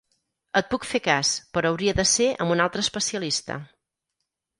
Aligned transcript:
Et 0.59 0.69
puc 0.69 0.85
fer 0.91 1.01
cas, 1.07 1.33
però 1.57 1.71
hauria 1.73 1.93
de 1.99 2.05
ser 2.13 2.29
amb 2.47 2.55
un 2.55 2.65
altre 2.65 2.83
especialista. 2.87 3.59